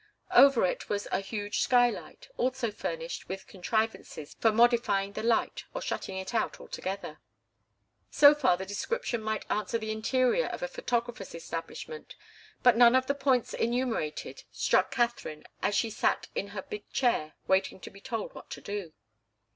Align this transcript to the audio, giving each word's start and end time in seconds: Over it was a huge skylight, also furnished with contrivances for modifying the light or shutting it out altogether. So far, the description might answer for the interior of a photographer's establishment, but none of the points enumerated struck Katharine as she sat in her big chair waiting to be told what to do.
Over 0.33 0.65
it 0.65 0.89
was 0.89 1.07
a 1.11 1.19
huge 1.19 1.59
skylight, 1.59 2.27
also 2.35 2.71
furnished 2.71 3.29
with 3.29 3.45
contrivances 3.45 4.35
for 4.39 4.51
modifying 4.51 5.13
the 5.13 5.21
light 5.21 5.65
or 5.75 5.81
shutting 5.83 6.17
it 6.17 6.33
out 6.33 6.59
altogether. 6.59 7.19
So 8.09 8.33
far, 8.33 8.57
the 8.57 8.65
description 8.65 9.21
might 9.21 9.45
answer 9.47 9.77
for 9.77 9.81
the 9.81 9.91
interior 9.91 10.47
of 10.47 10.63
a 10.63 10.67
photographer's 10.67 11.35
establishment, 11.35 12.15
but 12.63 12.75
none 12.77 12.95
of 12.95 13.05
the 13.05 13.13
points 13.13 13.53
enumerated 13.53 14.41
struck 14.51 14.89
Katharine 14.89 15.43
as 15.61 15.75
she 15.75 15.91
sat 15.91 16.29
in 16.33 16.47
her 16.47 16.63
big 16.63 16.89
chair 16.89 17.35
waiting 17.45 17.79
to 17.81 17.91
be 17.91 18.01
told 18.01 18.33
what 18.33 18.49
to 18.49 18.61
do. 18.61 18.93